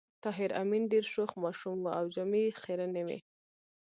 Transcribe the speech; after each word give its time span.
طاهر 0.23 0.49
آمین 0.61 0.83
ډېر 0.91 1.05
شوخ 1.13 1.31
ماشوم 1.43 1.77
و 1.81 1.87
او 1.99 2.05
جامې 2.15 2.39
یې 2.45 2.57
خيرنې 2.61 3.03
وې 3.07 3.19